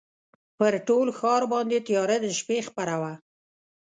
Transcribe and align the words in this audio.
پر 0.57 0.73
ټول 0.87 1.07
ښار 1.19 1.41
باندي 1.53 1.79
تیاره 1.87 2.17
د 2.21 2.25
شپې 2.39 2.57
خپره 2.67 2.95
وه 3.01 3.13